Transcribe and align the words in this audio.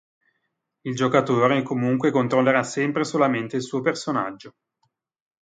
Il 0.81 0.95
giocatore, 0.95 1.61
comunque, 1.61 2.09
controllerà 2.09 2.63
sempre 2.63 3.03
solamente 3.03 3.57
il 3.57 3.61
suo 3.61 3.81
personaggio. 3.81 4.55